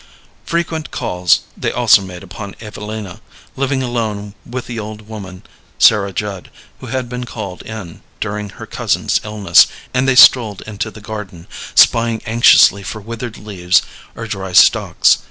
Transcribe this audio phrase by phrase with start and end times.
[0.45, 3.21] Frequent calls they also made upon Evelina,
[3.55, 5.43] living alone with the old woman
[5.77, 10.89] Sarah Judd, who had been called in during her cousin's illness, and they strolled into
[10.89, 11.45] the garden,
[11.75, 13.83] spying anxiously for withered leaves
[14.15, 15.19] or dry stalks.